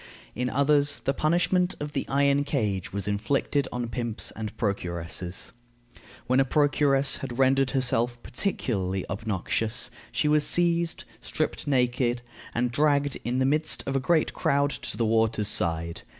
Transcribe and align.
In 0.33 0.49
others, 0.49 0.99
the 1.03 1.13
punishment 1.13 1.75
of 1.79 1.91
the 1.91 2.07
iron 2.09 2.43
cage 2.43 2.91
was 2.91 3.07
inflicted 3.07 3.67
on 3.71 3.87
pimps 3.87 4.31
and 4.31 4.51
procuresses. 4.57 5.51
When 6.25 6.39
a 6.39 6.43
procuress 6.43 7.17
had 7.17 7.37
rendered 7.37 7.69
herself 7.69 8.17
particularly 8.23 9.07
obnoxious, 9.11 9.91
she 10.11 10.27
was 10.27 10.43
seized, 10.47 11.03
stripped 11.19 11.67
naked, 11.67 12.23
and 12.55 12.71
dragged 12.71 13.19
in 13.23 13.37
the 13.37 13.45
midst 13.45 13.83
of 13.85 13.95
a 13.95 13.99
great 13.99 14.33
crowd 14.33 14.71
to 14.71 14.97
the 14.97 15.05
water's 15.05 15.49
side. 15.49 16.01